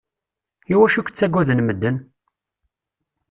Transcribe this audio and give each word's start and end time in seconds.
Iwacu 0.71 0.99
i 1.01 1.03
k-ttagaden 1.05 1.59
medden? 1.65 1.97